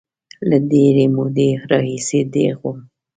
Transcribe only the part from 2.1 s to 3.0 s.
دیغ وم.